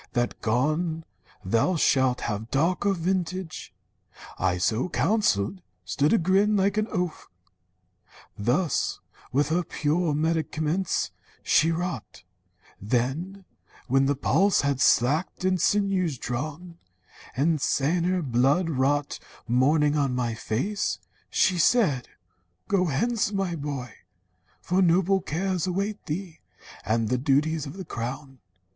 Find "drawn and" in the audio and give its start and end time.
16.17-17.61